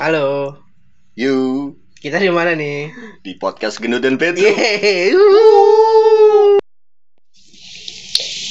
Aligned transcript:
Halo, 0.00 0.56
You 1.12 1.76
kita 2.00 2.16
di 2.16 2.32
mana 2.32 2.56
nih? 2.56 2.88
di 3.20 3.36
podcast 3.36 3.76
Gendut 3.76 4.00
dan 4.00 4.16
Petro. 4.16 4.40
Yeay. 4.40 5.12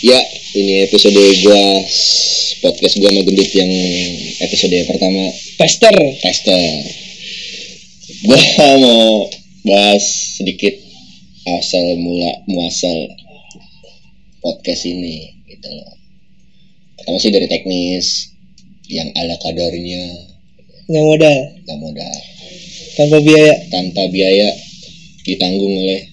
Ya, 0.06 0.22
ini 0.54 0.86
episode 0.86 1.18
gua 1.42 1.66
podcast 2.62 2.94
gua 3.02 3.10
sama 3.10 3.26
Gendut 3.26 3.50
yang 3.58 3.74
episode 4.38 4.78
pertama 4.86 5.34
Tester. 5.58 5.96
tester. 6.22 6.62
Gua 8.30 8.38
mau 8.78 9.26
bahas 9.66 10.38
sedikit 10.38 10.78
asal 11.58 11.98
mula 11.98 12.46
muasal 12.54 13.10
podcast 14.46 14.86
ini 14.86 15.42
gitu 15.50 15.74
loh. 15.74 15.90
Pertama 17.02 17.18
sih 17.18 17.34
dari 17.34 17.50
teknis 17.50 18.30
yang 18.94 19.10
ala 19.18 19.42
kadarnya 19.42 20.31
Nggak 20.92 21.06
modal, 21.08 21.38
nggak 21.64 21.78
modal 21.80 22.16
tanpa 22.92 23.24
biaya. 23.24 23.56
tanpa 23.72 24.04
biaya 24.12 24.52
ditanggung 25.24 25.80
oleh 25.80 26.02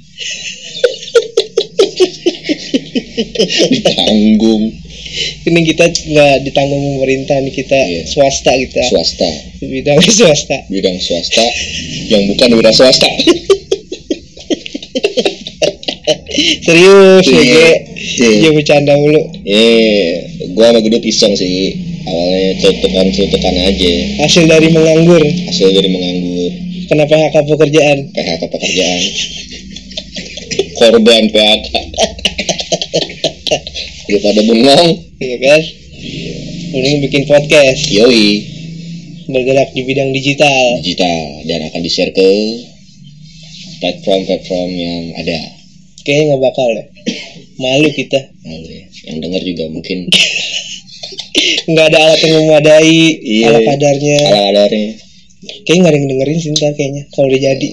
ditanggung 3.74 4.70
Ini 5.42 5.60
kita 5.64 5.84
nggak 5.88 6.36
ditanggung 6.46 6.84
pemerintah, 6.94 7.40
nih 7.40 7.50
kita 7.50 7.74
Iya. 7.74 8.06
swasta 8.06 8.52
kita. 8.54 8.78
swasta 8.86 9.26
Bidang 9.58 9.98
swasta. 10.20 10.56
bidang 10.70 10.94
swasta 11.00 11.42
yang 12.06 12.28
bukan 12.30 12.48
wira 12.54 12.70
swasta 12.70 13.08
Serius 16.62 17.26
ya, 17.26 17.34
Iya. 17.34 17.42
Ge. 17.42 17.70
Iya. 17.98 18.30
Dia 18.38 18.50
bercanda 18.52 18.92
mulu. 18.94 19.18
eh 19.42 20.22
gua 20.54 20.70
sama 20.70 20.78
Gedut 20.78 21.02
iseng 21.02 21.34
sih 21.34 21.74
awalnya 22.08 22.52
cetukan 22.56 23.06
cetukan 23.12 23.54
aja 23.68 23.92
Hasil 24.24 24.44
dari 24.48 24.68
menganggur. 24.72 25.20
hasil 25.20 25.68
dari 25.68 25.88
menganggur 25.92 26.52
Kenapa 26.88 27.12
PHK 27.12 27.36
pekerjaan? 27.44 27.98
PHK 28.16 28.42
pekerjaan 28.48 29.02
korban 30.78 31.22
PHK 31.28 31.74
daripada 34.08 34.40
bengong 34.40 34.88
Iya 35.18 35.36
kan? 35.42 35.60
Mending 36.68 36.96
bikin 37.10 37.22
podcast 37.26 37.90
yoi 37.90 38.46
bergerak 39.28 39.74
di 39.76 39.82
bidang 39.84 40.14
digital. 40.14 40.80
digital 40.80 41.44
dan 41.44 41.68
akan 41.68 41.80
di 41.84 41.90
share 41.90 42.14
ke 42.14 42.28
platform-platform 43.82 44.70
yang 44.72 45.02
ada 45.18 45.38
Kayaknya 46.06 46.24
nggak 46.32 46.40
bakal 46.40 46.68
deh. 46.72 46.88
Malu 47.60 47.90
kita. 47.92 48.16
Lalu 48.48 48.68
ya, 48.80 48.84
yang 49.12 49.16
dengar 49.20 49.42
juga 49.44 49.68
mungkin 49.68 50.08
Nggak 51.66 51.86
ada 51.86 51.98
alat 52.00 52.20
yang 52.20 52.34
memadai, 52.40 52.96
Iya. 53.18 53.46
ala 53.48 53.60
kadarnya. 53.62 54.18
ala 54.22 54.40
kadarnya 54.42 54.90
Kayaknya 55.64 55.78
nggak 55.78 55.92
ada 55.92 55.98
yang 55.98 56.08
dengerin 56.08 56.38
sih 56.38 56.50
ntar 56.52 56.72
kayaknya. 56.72 57.02
Kalau 57.10 57.26
udah 57.26 57.40
jadi. 57.40 57.68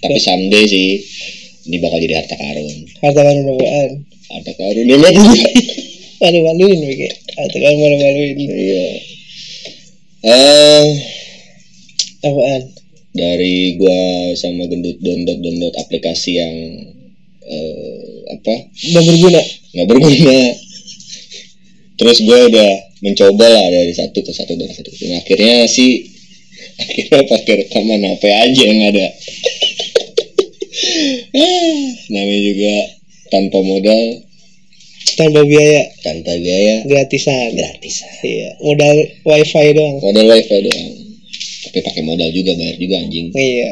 tapi 0.00 0.16
someday 0.16 0.64
sih 0.64 0.88
ini 1.62 1.76
bakal 1.76 2.00
jadi 2.00 2.16
harta 2.16 2.32
karun 2.32 2.64
Harta 2.98 3.20
karun 3.20 3.44
apaan? 3.46 3.90
harta 4.28 4.52
karun 4.54 4.84
ya. 4.84 4.96
Malu-maluin 6.20 6.78
Beke. 6.82 7.08
Harta 7.30 7.56
karun 7.56 7.78
malu-maluin. 7.78 8.36
iya 8.36 8.84
eh 10.20 10.86
Apaan? 12.20 12.62
dari 13.10 13.74
gua 13.74 14.00
sama 14.34 14.64
gendut 14.66 15.00
download 15.00 15.40
download 15.40 15.74
aplikasi 15.76 16.36
yang 16.36 16.54
eh, 17.42 18.16
apa 18.30 18.54
Udah 18.70 19.02
berguna. 19.02 19.40
nggak 19.70 19.86
berguna 19.86 20.38
terus 22.00 22.18
gua 22.22 22.40
udah 22.46 22.70
mencoba 23.00 23.46
lah 23.46 23.66
dari 23.70 23.92
satu 23.92 24.18
ke 24.18 24.30
satu 24.30 24.52
dari 24.54 24.72
satu 24.72 24.88
dan 24.90 25.18
akhirnya 25.18 25.64
sih 25.66 26.08
akhirnya 26.82 27.20
pakai 27.26 27.54
rekaman 27.60 28.00
HP 28.02 28.22
aja 28.26 28.62
yang 28.64 28.80
ada 28.88 29.06
Eh, 31.30 31.76
namanya 32.12 32.40
juga 32.42 32.74
tanpa 33.28 33.60
modal 33.60 34.24
Tanpa 35.12 35.42
biaya. 35.42 35.82
tanpa 36.00 36.32
biaya 36.34 36.80
Gratisan. 36.82 37.52
gratis 37.52 38.00
Iya. 38.20 38.56
Modal 38.58 38.96
wifi 39.22 39.66
doang. 39.70 39.96
modal 40.00 40.26
wifi 40.26 40.56
doang 40.62 40.88
tapi 41.62 41.78
pakai 41.80 42.02
modal 42.02 42.30
juga 42.30 42.52
bayar 42.54 42.76
juga 42.76 42.96
anjing 42.98 43.28
Iya. 43.30 43.70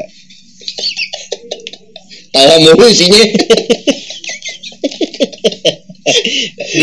tawa 2.29 2.55
mulu 2.59 2.85
isinya 2.85 3.23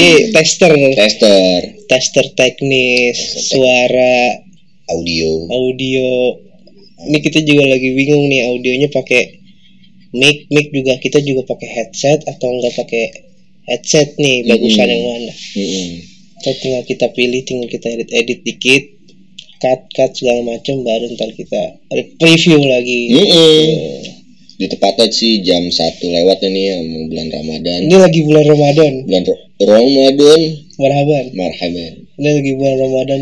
Ini 0.06 0.30
tester. 0.30 0.70
tester 0.70 1.60
Tester 1.90 2.26
teknis, 2.38 3.18
suara, 3.50 4.38
audio 4.94 5.50
audio. 5.50 6.38
Ini 7.10 7.18
kita 7.18 7.42
juga 7.42 7.66
lagi 7.74 7.90
bingung 7.90 8.30
nih 8.30 8.46
audionya 8.46 8.88
pakai 8.90 9.42
mic, 10.14 10.46
mic 10.54 10.70
juga 10.70 10.94
kita 11.02 11.18
juga 11.26 11.42
pakai 11.50 11.68
headset 11.68 12.22
atau 12.22 12.54
enggak 12.54 12.74
pakai 12.78 13.04
headset 13.66 14.14
nih 14.18 14.46
bagusan 14.46 14.86
Mm-mm. 14.86 14.94
yang 14.94 15.02
mana? 15.10 15.32
Mm-mm. 15.58 15.90
Ntar 16.38 16.54
tinggal 16.62 16.82
kita 16.86 17.06
pilih, 17.10 17.42
tinggal 17.42 17.66
kita 17.66 17.86
edit 17.90 18.10
edit 18.14 18.38
dikit, 18.46 18.82
cut 19.58 19.90
cut 19.90 20.10
segala 20.14 20.46
macam 20.46 20.86
baru 20.86 21.10
ntar 21.18 21.34
kita 21.34 21.82
preview 22.22 22.62
lagi. 22.62 23.00
Mm-mm. 23.10 24.15
Di 24.56 24.66
tepatnya 24.66 25.06
sih 25.12 25.44
jam 25.44 25.68
satu 25.68 26.08
lewat 26.08 26.40
ini 26.44 26.60
ya 26.64 26.76
bulan 26.80 27.28
Ramadan. 27.28 27.78
Ini 27.86 27.96
lagi 27.96 28.20
bulan 28.24 28.44
Ramadan, 28.48 28.92
bulan 29.04 29.22
Ro- 29.28 29.44
Ramadan. 29.60 30.40
Marhaban. 30.80 31.24
marhaban. 31.36 31.92
Ini 32.16 32.28
lagi 32.40 32.52
bulan 32.56 32.76
Ramadan, 32.80 33.20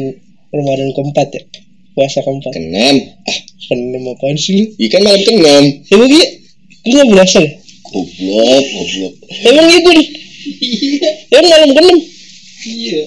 Ramadan 0.55 0.89
keempat 0.95 1.28
ya, 1.34 1.43
puasa 1.95 2.19
keempat. 2.22 2.53
keenam. 2.55 2.97
Ah 3.27 3.39
Penem 3.65 4.05
apaan 4.12 4.37
sih? 4.37 4.61
Lu? 4.61 4.65
ikan 4.89 5.00
malam 5.00 5.22
keenam. 5.25 5.65
Emang 5.89 6.11
iya? 6.12 6.27
Lu 6.84 6.93
gak 7.00 7.09
berasa 7.17 7.39
ya? 7.41 7.51
goblok 7.89 8.65
goblok. 8.77 9.15
Emang 9.49 9.66
iya. 9.71 9.78
Gue 9.81 9.97
Emang 11.33 11.49
malam 11.49 11.71
ke-6 11.72 11.91
iya. 12.69 13.03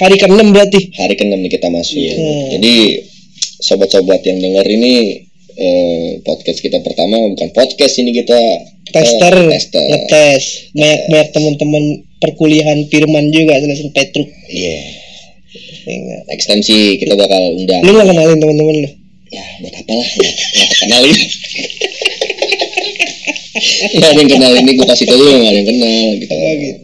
Hari 0.00 0.16
ke-6 0.16 0.40
berarti. 0.48 0.80
Hari 0.96 1.14
keenam 1.14 1.38
nih 1.44 1.52
kita 1.52 1.68
masuk. 1.68 2.00
Hmm. 2.00 2.56
jadi 2.56 2.74
sobat-sobat 3.62 4.24
yang 4.24 4.40
dengar 4.40 4.64
ini 4.64 5.22
eh, 5.56 6.20
podcast 6.24 6.58
kita 6.60 6.78
pertama 6.80 7.18
bukan 7.32 7.48
podcast 7.52 7.94
ini 8.00 8.12
kita. 8.16 8.40
Tester, 8.92 9.32
eh, 9.32 9.48
tester. 9.52 9.82
Ngetes. 9.82 10.44
Banyak-banyak 10.76 11.28
teman-teman 11.32 11.84
perkuliahan 12.20 12.78
Firman 12.92 13.32
juga 13.32 13.56
Selesin 13.58 13.90
Petruk. 13.90 14.28
Iya. 14.48 14.78
Next 16.30 16.46
time 16.46 16.62
sih 16.62 16.96
kita 17.00 17.18
bakal 17.18 17.58
undang. 17.58 17.82
Lu 17.82 17.96
gak 17.96 18.08
kenalin 18.08 18.38
teman-teman 18.38 18.76
lu? 18.86 18.90
ya 19.32 19.44
buat 19.64 19.74
apa 19.80 19.92
lah? 19.96 20.08
Nggak 20.12 20.34
nggak 20.52 20.70
kenalin 20.76 21.18
nggak 23.96 24.08
ada 24.08 24.20
yang 24.20 24.30
kenal 24.30 24.52
ini 24.56 24.70
gue 24.72 24.86
kasih 24.86 25.04
tau 25.04 25.16
lu 25.16 25.28
nggak 25.28 25.52
ada 25.52 25.58
yang 25.60 25.68
kenal 25.68 26.06
gitu. 26.16 26.32
Oh 26.32 26.52
gitu. 26.56 26.80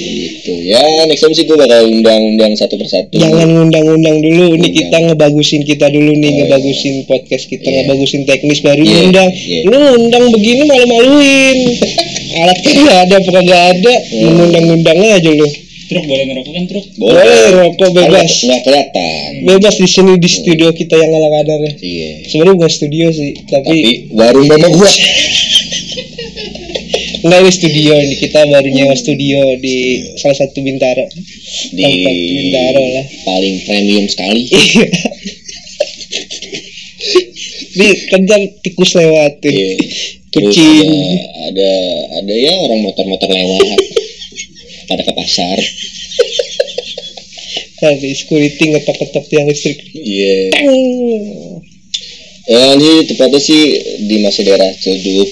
Gitu. 0.00 0.52
Ya 0.64 0.80
next 1.04 1.20
time 1.20 1.34
sih 1.34 1.44
gue 1.44 1.56
bakal 1.56 1.84
undang-undang 1.86 2.56
satu 2.56 2.74
persatu. 2.76 3.12
Jangan 3.12 3.46
ngundang-undang 3.48 4.16
dulu 4.20 4.44
Ini 4.50 4.56
Undang. 4.56 4.72
kita 4.72 4.96
ngebagusin 5.10 5.62
kita 5.64 5.86
dulu 5.88 6.10
nih 6.16 6.30
Oh, 6.30 6.36
Ngebagusin 6.40 6.94
podcast 7.04 7.44
kita 7.46 7.68
Iya. 7.68 7.78
Ngebagusin 7.84 8.22
teknis 8.24 8.60
baru 8.64 8.80
Iya, 8.80 8.96
ngundang 9.04 9.28
iya. 9.34 9.60
Lu 9.68 9.76
ngundang 9.76 10.24
begini 10.32 10.62
malu-maluin. 10.64 11.58
Alat 12.40 12.58
kan 12.62 12.74
gak 12.80 12.98
ada 13.04 13.16
Pernah 13.20 13.42
gak 13.44 13.64
ada. 13.76 13.92
Iya. 13.92 14.20
Lu 14.24 14.30
ngundang-ngundang 14.38 14.98
aja 15.00 15.30
lu 15.30 15.48
Truk 15.90 16.06
boleh 16.06 16.22
ngerokok 16.30 16.52
kan 16.54 16.64
truk? 16.70 16.86
Boleh. 17.02 17.50
Rokok 17.50 17.90
bebas. 17.90 18.46
Nggak 18.46 18.62
kelihatan. 18.62 19.28
Bebas 19.42 19.74
di 19.74 19.90
sini 19.90 20.14
di 20.22 20.30
studio 20.30 20.70
kita 20.70 20.94
yang 20.94 21.10
ala 21.18 21.34
kadarnya 21.34 21.74
iya. 21.82 22.22
Sebenarnya 22.30 22.62
bukan 22.62 22.70
studio 22.70 23.10
sih 23.10 23.34
Tapi, 23.42 23.50
tapi 23.50 23.78
warung 24.14 24.46
mama 24.46 24.70
gua. 24.70 24.86
Enggak 27.26 27.42
ini 27.42 27.50
studio. 27.50 27.98
Ini 27.98 28.14
Kita 28.22 28.46
baru 28.46 28.70
nyewa 28.70 28.94
studio 28.94 29.58
di 29.58 29.98
salah 30.14 30.38
satu 30.38 30.62
Bintaro. 30.62 31.10
Di 31.74 31.82
Tempat 31.82 32.14
Bintaro 32.38 32.84
lah. 32.86 33.06
paling 33.26 33.54
premium 33.66 34.06
sekali. 34.06 34.46
Iya. 37.00 37.22
Ini 37.70 37.86
kencang 38.12 38.42
tikus 38.62 38.94
lewat. 38.94 39.42
Iya. 39.42 39.74
Terus 40.30 40.54
Kucing. 40.54 40.86
ada, 41.50 41.50
ada 41.50 41.70
ada 42.22 42.34
ya 42.34 42.54
orang 42.62 42.86
motor-motor 42.86 43.26
lewat 43.26 43.78
pada 44.90 45.06
ke 45.06 45.12
pasar 45.14 45.58
Tadi 47.80 48.12
security 48.12 48.76
ngetok-ngetok 48.76 49.24
tiang 49.32 49.48
listrik. 49.48 49.80
iya 49.96 50.52
Tang. 50.52 50.68
Ya, 52.44 52.76
ini 52.76 53.08
tepatnya 53.08 53.40
sih 53.40 53.72
di 54.04 54.20
masih 54.20 54.44
daerah 54.44 54.68
Ciledug. 54.76 55.24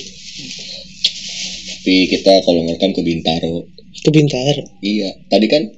Tapi 1.68 2.08
kita 2.08 2.40
kalau 2.48 2.64
ngerekam 2.64 2.96
ke 2.96 3.04
Bintaro. 3.04 3.68
Ke 4.00 4.08
Bintaro. 4.08 4.64
Iya, 4.80 5.12
tadi 5.28 5.44
kan? 5.44 5.68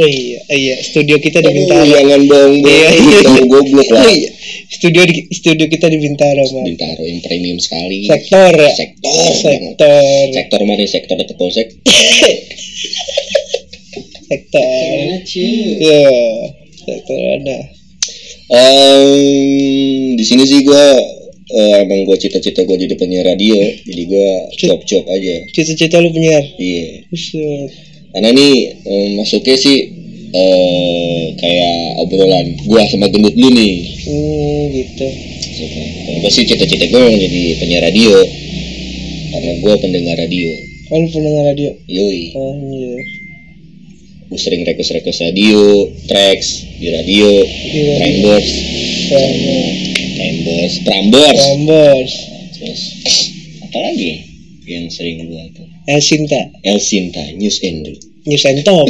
Oh 0.00 0.06
iya, 0.10 0.38
oh 0.48 0.56
iya, 0.56 0.76
studio 0.80 1.16
kita 1.18 1.42
di 1.42 1.50
Aduh, 1.50 1.56
Bintaro. 1.60 1.84
jangan 1.86 2.20
dong, 2.24 2.52
bro. 2.62 2.70
Iya, 2.70 2.88
iya. 2.94 3.18
Tahu 3.26 3.44
goblok 3.50 3.88
lah. 3.90 4.02
Oh 4.06 4.12
iya. 4.12 4.30
Studio 4.70 5.02
di 5.04 5.14
studio 5.34 5.66
kita 5.68 5.86
di 5.90 5.98
Bintaro, 5.98 6.40
Mas. 6.46 6.66
Bintaro 6.66 7.02
yang 7.04 7.20
premium 7.20 7.58
sekali. 7.60 8.06
Sektor 8.06 8.52
ya. 8.54 8.70
Sektor. 8.72 9.30
Sektor. 9.34 10.24
Sektor 10.32 10.60
mana? 10.64 10.84
Sektor 10.86 11.14
dekat 11.18 11.36
polsek. 11.36 11.68
sektor 14.30 14.62
ya 15.82 16.06
sektor 16.86 17.18
mana 17.18 17.58
Em, 18.50 20.18
di 20.18 20.24
sini 20.26 20.42
sih 20.42 20.66
gue 20.66 20.86
emang 21.54 22.02
gue 22.02 22.18
cita-cita 22.18 22.66
gue 22.66 22.76
jadi 22.82 22.94
penyiar 22.98 23.26
radio 23.26 23.58
jadi 23.86 24.02
gue 24.10 24.30
cuap-cuap 24.58 25.06
aja 25.06 25.34
cita-cita 25.54 26.02
lu 26.02 26.10
penyiar 26.10 26.42
iya 26.58 27.06
Buset. 27.10 27.89
Karena 28.10 28.28
nih 28.34 28.54
em, 28.86 29.08
masuknya 29.18 29.56
sih 29.56 29.78
eh 30.30 31.34
kayak 31.38 31.76
obrolan. 32.06 32.46
Gua 32.66 32.82
sama 32.90 33.10
gendut 33.10 33.34
lu 33.34 33.48
nih. 33.50 33.74
Hmm 34.06 34.62
gitu. 34.70 35.08
Kalau 36.06 36.18
gue 36.24 36.30
sih 36.32 36.44
cita-cita 36.48 36.86
gue 36.88 37.00
mau 37.00 37.12
jadi 37.12 37.42
penyiar 37.60 37.82
radio. 37.84 38.14
Karena 39.30 39.52
gue 39.62 39.74
pendengar 39.82 40.16
radio. 40.18 40.48
Oh 40.90 40.96
lu 40.98 41.06
pendengar 41.10 41.44
radio? 41.54 41.70
Yoi. 41.86 42.34
Oh 42.34 42.54
iya 42.70 43.20
gue 44.30 44.38
sering 44.38 44.62
request-request 44.62 45.26
radio 45.26 45.90
tracks 46.06 46.62
di 46.78 46.86
radio 46.86 47.26
Iya. 47.42 47.94
Prambors 47.98 48.48
Prambors. 49.10 49.78
Prambors 50.14 50.74
Prambors. 50.86 51.40
Prambors 51.42 52.12
terus 52.54 52.80
apa 53.66 53.78
lagi 53.90 54.22
yang 54.70 54.86
sering 54.86 55.26
gue 55.26 55.44
tuh 55.86 55.92
Elsinta 55.92 56.40
El 56.64 56.80
Sinta 56.80 57.22
News 57.36 57.58
and 57.64 57.88
News 58.26 58.44
and 58.44 58.60
Top. 58.64 58.88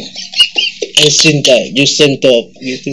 Elsinta 0.98 1.56
News 1.70 1.94
and 2.02 2.16
Top. 2.18 2.44
Gitu. 2.58 2.90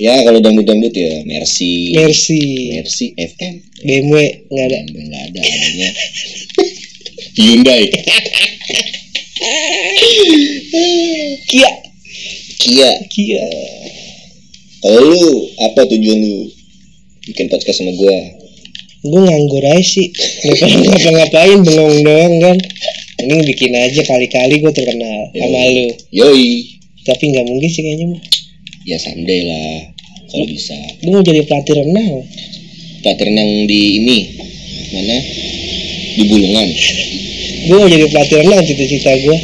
Ya 0.00 0.18
kalau 0.24 0.40
dangdut-dangdut 0.40 0.94
ya 0.96 1.20
Mercy. 1.28 1.92
Mercy. 1.94 2.74
Mercy 2.80 3.12
FM 3.14 3.54
BMW 3.84 4.48
nggak 4.48 4.66
ada. 4.72 4.78
Nggak 4.88 5.22
ada 5.30 5.40
adanya. 5.40 5.88
Hyundai. 7.36 7.84
Kia. 11.46 11.70
Kia. 12.58 12.90
Kia. 13.12 13.44
Kalau 14.82 15.00
lu 15.06 15.24
apa 15.60 15.86
tujuan 15.86 16.18
lu? 16.18 16.50
Bikin 17.22 17.46
podcast 17.46 17.78
sama 17.78 17.94
gua 17.94 18.41
gue 19.02 19.20
nganggur 19.20 19.64
aja 19.66 19.82
sih. 19.82 20.08
Nggak 20.14 20.56
pernah 20.62 20.80
ngapa-ngapain 20.94 21.58
bengong 21.66 21.96
doang 22.06 22.34
kan. 22.38 22.56
Ini 23.22 23.34
bikin 23.46 23.72
aja 23.74 24.00
kali-kali 24.06 24.62
gue 24.62 24.72
terkenal 24.74 25.30
sama 25.34 25.60
lu. 25.70 25.86
Yoi. 26.10 26.78
Tapi 27.02 27.22
nggak 27.34 27.46
mungkin 27.50 27.68
sih 27.70 27.82
kayaknya 27.82 28.06
mah 28.14 28.22
ya 28.82 28.98
someday 28.98 29.46
lah 29.46 29.94
kalau 30.32 30.46
bisa. 30.48 30.74
gue 30.74 31.10
mau 31.12 31.22
jadi 31.22 31.44
pelatih 31.44 31.74
renang? 31.76 32.24
Pelatih 33.04 33.24
renang 33.28 33.50
di 33.68 33.80
ini 34.00 34.18
mana? 34.96 35.18
Di 36.16 36.22
Bulungan. 36.24 36.68
Gue 37.68 37.76
mau 37.78 37.88
jadi 37.90 38.06
pelatih 38.08 38.36
renang 38.42 38.60
cita-cita 38.64 39.12
gue 39.22 39.38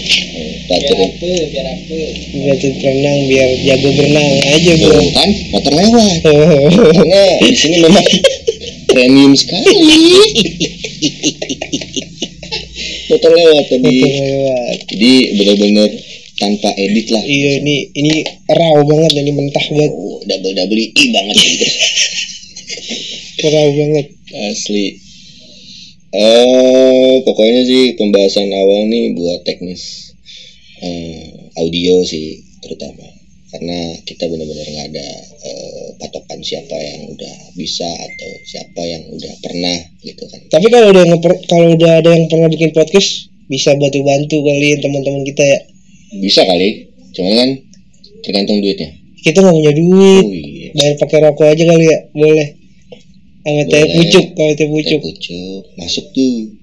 pelatih 0.68 0.94
renang. 0.96 1.12
biar 1.48 1.66
apa 1.68 1.96
pelatih 2.32 2.72
renang 2.80 3.18
biar 3.28 3.50
jago 3.64 3.88
berenang 3.96 4.28
aja 4.48 4.72
gue 4.76 5.00
kan 5.12 5.30
motor 5.52 5.72
lewat 5.72 6.18
karena 6.24 7.22
di 7.44 7.56
sini 7.56 7.76
memang 7.84 8.04
premium 8.98 9.32
sekali. 9.38 9.70
Motor 13.14 13.30
lewat 13.30 13.64
tadi. 13.70 13.94
Lewat. 14.02 14.78
Jadi 14.90 15.12
benar-benar 15.38 15.90
tanpa 16.38 16.74
edit 16.74 17.06
lah. 17.14 17.22
Iya 17.22 17.62
ini 17.62 17.94
ini 17.94 18.26
raw 18.50 18.82
banget 18.82 19.12
ini 19.22 19.30
mentah 19.30 19.66
banget. 19.70 19.92
Oh, 19.94 20.18
double 20.26 20.54
double 20.58 20.82
i 20.82 21.06
banget 21.14 21.36
gitu 21.46 21.66
raw 23.54 23.68
banget. 23.70 24.06
Asli. 24.50 24.86
Eh 26.08 27.14
pokoknya 27.22 27.62
sih 27.62 27.94
pembahasan 27.94 28.50
awal 28.50 28.90
nih 28.90 29.14
buat 29.14 29.46
teknis 29.46 30.10
eh, 30.82 31.52
audio 31.54 32.02
sih 32.02 32.40
terutama 32.64 33.17
karena 33.48 33.96
kita 34.04 34.28
benar-benar 34.28 34.66
nggak 34.68 34.88
ada 34.92 35.08
eh, 35.40 35.86
patokan 35.96 36.40
siapa 36.44 36.76
yang 36.76 37.00
udah 37.16 37.36
bisa 37.56 37.88
atau 37.88 38.30
siapa 38.44 38.82
yang 38.84 39.02
udah 39.08 39.32
pernah 39.40 39.76
gitu 40.04 40.24
kan. 40.28 40.40
Tapi 40.52 40.66
kalau 40.68 40.92
udah 40.92 41.04
kalau 41.48 41.68
udah 41.72 41.92
ada 42.04 42.10
yang 42.12 42.28
pernah 42.28 42.48
bikin 42.52 42.76
podcast 42.76 43.32
bisa 43.48 43.72
bantu-bantu 43.80 44.36
kalian 44.44 44.78
teman-teman 44.84 45.22
kita 45.24 45.44
ya. 45.44 45.60
Bisa 46.20 46.44
kali 46.44 46.92
cuman 47.16 47.32
kan 47.32 47.50
tergantung 48.20 48.60
duitnya. 48.60 48.90
Kita 49.24 49.40
nggak 49.40 49.56
punya 49.56 49.72
duit 49.72 50.24
oh 50.24 50.32
iya. 50.32 50.68
bayar 50.76 50.94
pakai 51.00 51.18
rokok 51.24 51.46
aja 51.48 51.64
kali 51.64 51.84
ya 51.88 51.98
boleh. 52.12 52.48
Sama 53.48 53.62
teh 53.64 53.84
pucuk 53.96 54.26
sama 54.36 54.52
teh 54.60 54.68
pucuk 54.68 55.00
masuk 55.80 56.04
tuh 56.12 56.57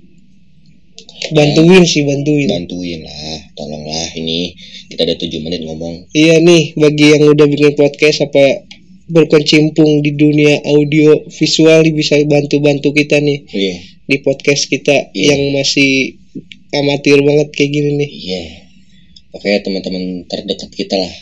bantuin 1.33 1.83
sih 1.87 2.03
bantuin. 2.05 2.47
Bantuin 2.51 2.99
lah 3.05 3.37
tolonglah 3.55 4.07
ini. 4.19 4.53
Kita 4.91 5.07
ada 5.07 5.15
tujuh 5.17 5.39
menit 5.41 5.65
ngomong. 5.65 6.11
Iya 6.13 6.43
nih 6.43 6.77
bagi 6.77 7.05
yang 7.17 7.23
udah 7.31 7.45
bikin 7.49 7.73
podcast 7.73 8.25
apa 8.25 8.65
berkecimpung 9.05 10.01
di 10.01 10.17
dunia 10.17 10.65
audio 10.65 11.29
visual 11.29 11.85
bisa 11.93 12.17
bantu-bantu 12.25 12.93
kita 12.93 13.21
nih. 13.21 13.45
Iya. 13.49 13.75
Di 14.05 14.17
podcast 14.21 14.69
kita 14.69 15.13
Iya. 15.13 15.33
yang 15.33 15.41
masih 15.53 16.21
amatir 16.75 17.21
banget 17.21 17.47
kayak 17.53 17.71
gini 17.71 17.89
nih. 18.01 18.09
Iya. 18.09 18.43
Oke 19.35 19.49
teman-teman 19.61 20.25
terdekat 20.27 20.69
kita 20.73 20.95
lah. 20.97 21.13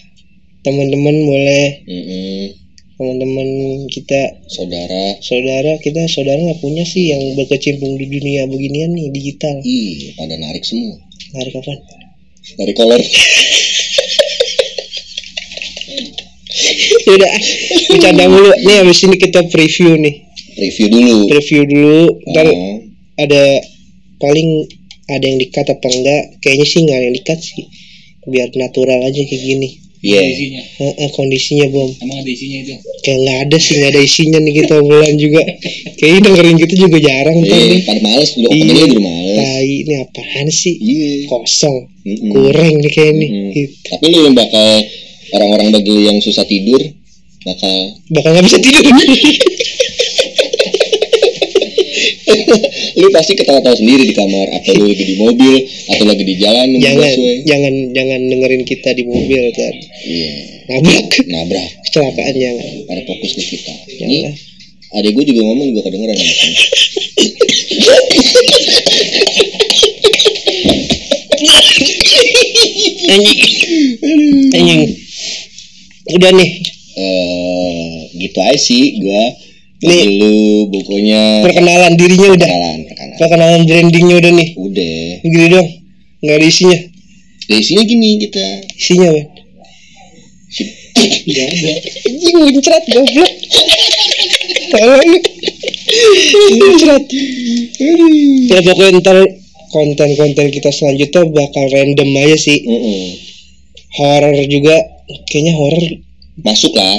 Teman-teman 0.64 1.16
boleh 1.28 1.68
Mm-mm. 1.84 2.63
Teman-teman 2.98 3.48
kita 3.90 4.46
saudara. 4.46 5.18
Saudara 5.26 5.82
kita 5.82 6.06
saudara 6.06 6.38
nggak 6.38 6.62
punya 6.62 6.86
sih 6.86 7.10
yang 7.10 7.34
berkecimpung 7.34 7.98
di 7.98 8.06
dunia 8.06 8.46
beginian 8.46 8.94
nih 8.94 9.10
digital. 9.10 9.58
Ih 9.66 10.14
pada 10.14 10.38
narik 10.38 10.62
semua. 10.62 11.02
Hari 11.34 11.50
kapan 11.50 11.78
dari 12.62 12.74
kolor. 12.78 13.02
Udah 17.04 17.34
bercanda 17.90 18.30
mulu. 18.30 18.54
Nih 18.62 18.86
habis 18.86 19.02
ini 19.04 19.18
kita 19.18 19.42
preview 19.50 19.98
nih. 19.98 20.30
Review 20.54 20.88
dulu. 20.94 21.26
Preview 21.34 21.66
dulu. 21.66 22.22
Ntar 22.30 22.46
Oh, 22.54 22.78
ada 23.18 23.44
paling 24.22 24.70
ada 25.10 25.26
yang 25.26 25.42
dikat 25.42 25.66
apa 25.66 25.88
enggak? 25.90 26.38
Kayaknya 26.40 26.66
sih 26.70 26.80
nggak 26.86 26.98
ada 26.98 27.06
yang 27.10 27.18
dikat 27.18 27.40
sih. 27.42 27.66
Biar 28.24 28.48
natural 28.56 29.04
aja 29.04 29.20
kayak 29.20 29.44
gini 29.44 29.83
iya. 30.04 30.22
isinya 30.22 30.62
Heeh, 30.78 31.10
kondisinya 31.10 31.68
bom. 31.68 31.90
Emang 31.98 32.18
ada 32.20 32.28
isinya 32.28 32.60
itu? 32.60 32.76
Kayak 33.02 33.20
nggak 33.20 33.38
ada 33.42 33.58
sih 33.58 33.74
nggak 33.74 33.90
ada 33.90 34.02
isinya 34.02 34.40
nih 34.40 34.54
kita 34.54 34.74
obrolan 34.78 35.16
juga. 35.16 35.42
Kayaknya 35.98 36.20
dengerin 36.22 36.58
kita 36.60 36.74
juga 36.76 36.98
jarang 37.00 37.38
iya 37.40 37.58
nih 37.64 37.80
pada 37.82 38.00
males 38.02 38.30
udah 38.30 38.42
Iya. 38.44 38.50
openingnya 38.52 38.86
udah 38.86 39.02
males. 39.02 39.36
Tai 39.36 39.66
ini 39.66 39.94
apaan 39.98 40.48
sih? 40.48 40.76
Iya. 40.76 41.10
Kosong 41.26 41.78
Mm-mm. 42.04 42.30
kurang 42.30 42.74
nih 42.78 42.92
kayak 42.92 43.14
nih. 43.16 43.30
Mm-mm. 43.32 43.52
gitu. 43.54 43.76
tapi 43.88 44.06
lu 44.06 44.18
yang 44.22 44.36
bakal 44.36 44.68
orang-orang 45.34 45.68
bagi 45.72 45.96
yang 46.04 46.18
susah 46.20 46.44
tidur 46.44 46.84
bakal 47.42 47.76
bakal 48.10 48.30
nggak 48.32 48.46
bisa 48.46 48.60
tidur 48.60 48.84
lu 53.00 53.08
pasti 53.12 53.34
ketawa-tawa 53.36 53.76
sendiri 53.76 54.08
di 54.08 54.16
kamar 54.16 54.48
atau 54.62 54.72
lu 54.80 54.88
lagi 54.88 55.04
di 55.04 55.16
mobil 55.20 55.56
atau 55.92 56.06
lagi 56.08 56.24
di 56.24 56.36
jalan 56.40 56.68
jangan 56.80 57.12
busway. 57.12 57.36
jangan 57.44 57.74
jangan 57.92 58.20
dengerin 58.32 58.64
kita 58.64 58.90
di 58.96 59.04
mobil 59.04 59.42
kan 59.52 59.76
iya. 60.08 60.54
Nabrak. 60.64 61.12
Nabrak. 61.28 61.70
Kecelakaan 61.84 62.36
jangan. 62.40 62.68
Pada 62.88 63.02
fokus 63.04 63.36
ke 63.36 63.44
kita. 63.44 63.76
Ini 64.00 64.32
adek 64.96 65.12
gue 65.12 65.24
juga 65.28 65.42
ngomong 65.44 65.68
juga 65.76 65.82
kedengeran 65.90 66.16
anjing 73.14 73.40
anjing 74.54 74.82
udah 76.14 76.32
nih. 76.36 76.52
Eh 76.94 77.94
gitu 78.22 78.38
aja 78.38 78.58
sih 78.58 79.02
gua 79.02 79.24
Nih. 79.84 80.04
Lu 80.20 80.34
bukunya 80.72 81.44
perkenalan 81.44 81.94
dirinya 82.00 82.30
udah. 82.32 82.48
perkenalan 82.48 82.80
perkenalan. 82.88 83.18
Perkenalan 83.20 83.62
brandingnya 83.68 84.16
udah 84.20 84.32
nih. 84.32 84.50
Udah. 84.56 84.98
Gini 85.22 85.46
dong. 85.52 85.68
Nggak 86.24 86.36
ada 86.40 86.46
isinya. 86.48 86.80
Dari 87.44 87.64
sini 87.64 87.82
gini 87.84 88.10
kita 88.24 88.46
isinya 88.80 89.08
apa? 89.12 89.22
Si- 90.50 90.82
Iya, 91.04 91.46
anjing 92.08 92.38
muncrat 92.48 92.84
goblok. 92.88 93.32
Tolong 94.72 95.12
muncrat. 96.64 97.04
Ya 98.48 98.58
pokoknya 98.64 99.04
ntar 99.04 99.18
konten-konten 99.68 100.48
kita 100.48 100.72
selanjutnya 100.72 101.28
bakal 101.28 101.66
random 101.76 102.10
aja 102.16 102.38
sih. 102.40 102.64
Mm-mm. 102.64 103.20
horror 104.00 104.38
juga. 104.48 104.80
Kayaknya 105.28 105.54
horror 105.60 105.86
masuk 106.40 106.72
lah 106.72 106.96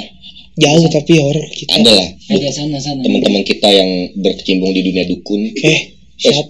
jauh 0.55 0.87
tapi 0.91 1.13
horror 1.19 1.47
kita. 1.51 1.71
Ada 1.83 1.91
lah. 1.91 2.09
Ada 2.31 2.49
sana 2.55 2.79
sana. 2.79 3.01
Teman-teman 3.03 3.43
kita 3.43 3.69
yang 3.71 3.91
berkecimpung 4.19 4.71
di 4.71 4.83
dunia 4.87 5.05
dukun. 5.11 5.41
Eh 5.51 5.81
siap. 6.19 6.47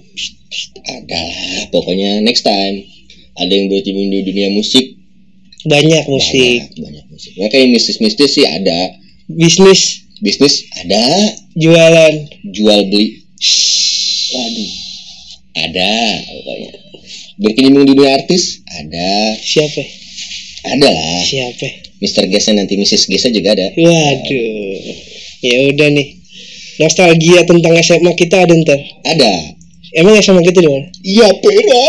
ada 0.85 1.19
lah 1.19 1.67
pokoknya 1.75 2.23
next 2.23 2.47
time 2.47 2.85
ada 3.35 3.51
yang 3.51 3.67
berkecimpung 3.67 4.09
di 4.13 4.21
dunia 4.23 4.49
musik. 4.53 4.95
Banyak 5.65 6.05
musik. 6.07 6.61
banyak, 6.61 6.85
banyak 6.85 7.05
musik. 7.09 7.33
Mereka 7.41 7.57
yang 7.57 7.71
mistis-mistis 7.73 8.31
sih 8.37 8.45
ada. 8.45 9.01
Bisnis. 9.33 10.05
Bisnis 10.21 10.69
ada. 10.77 11.03
Jualan. 11.57 12.15
Jual 12.53 12.81
beli. 12.93 13.25
Waduh. 14.35 14.73
Ada 15.55 15.93
pokoknya. 16.29 16.71
Berkecimpung 17.41 17.85
di 17.89 17.93
dunia 17.97 18.11
artis 18.15 18.61
ada. 18.69 19.09
Siapa? 19.41 19.83
Ada 20.65 20.89
lah. 20.93 21.23
Siapa? 21.25 21.69
Mr. 22.05 22.29
Gesnya 22.29 22.61
nanti 22.61 22.77
Mrs. 22.77 23.09
Gesnya 23.09 23.33
juga 23.33 23.57
ada. 23.57 23.73
Waduh. 23.73 24.77
Ya 25.41 25.57
udah 25.73 25.89
nih. 25.89 26.09
Nostalgia 26.85 27.41
tentang 27.49 27.73
SMA 27.81 28.13
kita 28.13 28.45
ada 28.45 28.53
ntar. 28.53 28.77
Ada. 29.09 29.33
Emang 29.97 30.19
SMA 30.21 30.45
kita 30.45 30.61
di 30.61 30.69
mana? 30.69 30.87
Iya, 31.01 31.29
pera. 31.41 31.85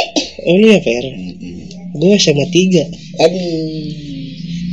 Oh 0.46 0.56
iya 0.62 0.78
Per. 0.78 1.06
Gue 1.96 2.12
SMA 2.20 2.46
3 2.48 2.86
Aduh. 3.24 3.44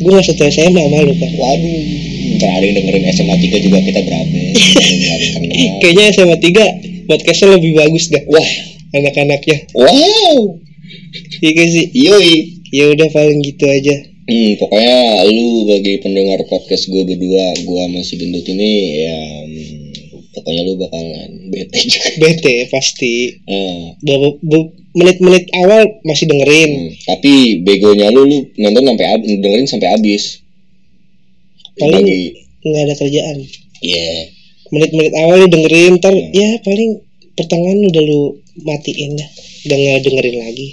Gue 0.02 0.11
gak 0.18 0.26
satu 0.26 0.42
SMA 0.52 0.82
sama 0.84 0.99
lu 1.00 1.14
kan 1.16 1.30
Waduh. 1.32 1.82
Ntar 2.38 2.50
ada 2.61 2.64
yang 2.66 2.76
dengerin 2.76 3.04
SMA 3.11 3.37
3 3.40 3.64
juga 3.66 3.78
kita 3.82 4.00
berapa. 4.04 4.37
Kayaknya 5.80 6.04
SMA 6.12 6.37
3 6.38 7.08
podcastnya 7.08 7.49
lebih 7.56 7.72
bagus 7.78 8.12
dah 8.12 8.22
Wah. 8.30 8.50
Anak-anaknya 8.92 9.56
Wow. 9.72 10.61
Iya 11.40 11.64
sih? 11.66 11.87
Yoi. 11.96 12.34
Ya 12.68 12.92
udah 12.92 13.08
paling 13.11 13.40
gitu 13.40 13.64
aja 13.64 14.12
Hmm, 14.22 14.54
pokoknya 14.54 14.98
lu 15.26 15.66
bagi 15.66 15.98
pendengar 15.98 16.38
podcast 16.46 16.86
gue 16.86 17.02
berdua, 17.02 17.58
gua 17.66 17.90
masih 17.90 18.22
gendut 18.22 18.46
ini 18.46 18.72
ya 19.02 19.18
hmm, 19.42 19.90
pokoknya 20.30 20.62
lu 20.62 20.78
bakalan 20.78 21.30
bete 21.50 21.74
juga. 21.90 22.08
Bete 22.22 22.56
pasti. 22.70 23.42
Beberapa- 23.98 24.38
be- 24.40 24.72
Menit-menit 24.92 25.48
awal 25.56 25.88
masih 26.04 26.28
dengerin. 26.28 26.70
Hmm, 26.70 26.90
tapi 27.08 27.64
begonya 27.64 28.12
lu 28.12 28.28
lu 28.28 28.38
nonton 28.60 28.84
sampai 28.84 29.06
ab- 29.08 29.24
dengerin 29.24 29.64
sampai 29.66 29.88
habis. 29.88 30.44
Paling- 31.74 32.04
nggak 32.62 32.82
ada 32.84 32.94
kerjaan. 32.94 33.36
Ya 33.80 34.08
Menit-menit 34.68 35.12
awal 35.16 35.36
lu 35.40 35.48
dengerin 35.48 35.96
Ntar 35.96 36.12
ya 36.12 36.60
paling 36.60 37.00
pertengahan 37.32 37.80
udah 37.88 38.02
lu 38.04 38.20
matiin 38.62 39.16
dah. 39.16 39.28
Udah 39.64 39.76
nggak 39.80 40.00
dengerin 40.04 40.38
lagi 40.38 40.68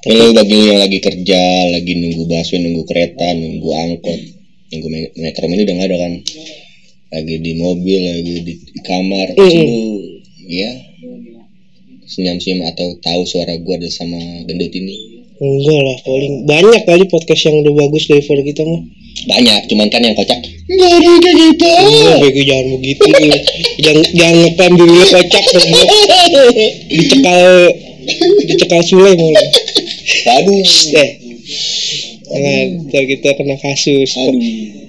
kalau 0.00 0.32
bagi 0.32 0.58
yang 0.72 0.78
lagi 0.80 0.98
kerja, 0.98 1.42
lagi 1.76 1.92
nunggu 1.96 2.24
busway, 2.24 2.58
nunggu 2.64 2.82
kereta, 2.88 3.36
nunggu 3.36 3.68
angkot, 3.68 4.20
nunggu 4.72 4.88
me- 4.88 5.12
metro 5.20 5.44
ini 5.44 5.64
udah 5.64 5.74
nggak 5.76 5.88
ada 5.92 5.98
kan? 6.00 6.12
Lagi 7.10 7.34
di 7.42 7.52
mobil, 7.58 8.00
lagi 8.00 8.32
di, 8.40 8.52
di 8.56 8.80
kamar, 8.80 9.34
terus 9.36 9.52
Mm-mm. 9.52 9.66
lu 9.66 9.82
ya 10.50 10.70
senyum-senyum 12.10 12.66
atau 12.66 12.98
tahu 12.98 13.22
suara 13.22 13.54
gua 13.62 13.78
ada 13.78 13.86
sama 13.86 14.18
gendut 14.48 14.72
ini. 14.74 15.20
Enggak 15.40 15.80
lah 15.80 15.96
paling 16.04 16.44
Banyak 16.44 16.82
kali 16.84 17.04
podcast 17.08 17.48
yang 17.48 17.64
udah 17.64 17.72
bagus 17.72 18.12
daripada 18.12 18.44
kita 18.44 18.60
mah 18.60 18.82
Banyak, 19.24 19.60
cuman 19.72 19.88
kan 19.88 20.04
yang 20.04 20.12
kocak 20.12 20.36
nggak 20.70 20.90
ada 20.96 21.10
kayak 21.18 21.34
gitu. 21.34 21.66
Enggak 21.66 22.16
bego 22.22 22.42
jangan 22.46 22.66
begitu 22.78 23.04
Jangan, 23.80 24.04
jangan 24.14 24.36
ngeklaim 24.44 24.72
diri 24.76 24.94
lu 24.96 25.06
kocak. 25.08 25.44
Dicekal 26.94 27.44
Dicekal 28.48 28.82
Sule 28.84 29.12
mulu 29.16 29.40
Aduh, 30.26 30.60
Eh 30.90 31.10
Jangan 32.30 32.86
Ntar 32.86 33.04
kita 33.10 33.34
kena 33.34 33.56
kasus 33.58 34.14
aduh. 34.14 34.38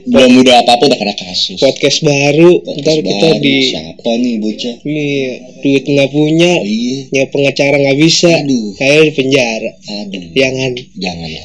Belum 0.05 0.45
udah 0.45 0.61
apa-apa 0.61 0.93
udah 0.93 1.00
kena 1.01 1.15
kasus. 1.17 1.57
Podcast 1.57 2.05
baru 2.05 2.61
Podcast 2.61 2.85
Ntar 2.85 2.97
kita 3.01 3.27
baru, 3.33 3.41
di 3.41 3.55
siapa 3.65 4.11
nih 4.13 4.35
bocah? 4.38 4.75
Nih 4.85 5.17
Duit 5.65 5.83
nggak 5.89 6.09
punya 6.13 6.51
Iya, 6.61 6.97
Nyawa 7.09 7.27
pengacara 7.33 7.75
nggak 7.81 7.97
bisa 7.97 8.31
Aduh. 8.45 8.77
Kayak 8.77 9.01
di 9.01 9.11
penjara 9.17 9.71
aduh. 9.89 10.23
Jangan 10.38 10.71
Jangan 11.01 11.27
ya. 11.33 11.43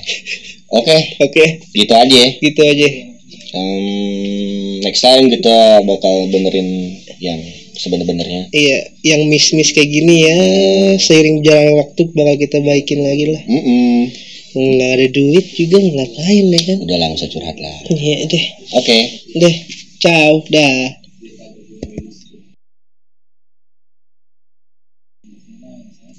Oke, 0.67 0.97
Oke 1.25 1.45
gitu 1.73 1.93
aja. 1.97 2.13
ya. 2.13 2.29
Gitu 2.45 2.61
aja 2.61 2.89
Um, 3.57 4.85
next 4.85 5.01
time 5.01 5.33
kita 5.33 5.81
bakal 5.81 6.29
benerin 6.29 6.93
yang 7.25 7.41
sebenar-benarnya. 7.77 8.51
Iya 8.51 8.79
Yang 9.05 9.23
miss-miss 9.29 9.71
kayak 9.71 9.89
gini 9.89 10.15
ya 10.25 10.39
Seiring 10.97 11.41
jalan 11.41 11.79
waktu 11.79 12.09
Bakal 12.11 12.37
kita 12.41 12.59
baikin 12.61 13.01
lagi 13.01 13.25
lah 13.31 13.43
Mm-mm. 13.47 13.99
nggak 14.57 14.91
ada 14.97 15.07
duit 15.13 15.47
juga 15.53 15.77
ngapain 15.77 16.47
ya 16.49 16.61
kan 16.65 16.79
Udah 16.81 16.97
lah, 16.97 17.09
usah 17.13 17.29
curhat 17.29 17.57
lah. 17.61 17.77
Iya 17.89 18.17
deh 18.25 18.45
Oke. 18.73 18.99
deh 19.37 19.55
ciao 20.01 20.41
dah 20.49 21.06